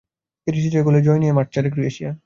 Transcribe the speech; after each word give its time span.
পেরিসিচের 0.47 0.83
গোলে 0.83 0.99
জয় 1.01 1.19
নিয়েই 1.19 1.35
মাঠ 1.37 1.47
ছাড়ে 1.53 1.69
ক্রোয়েশিয়া। 1.69 2.11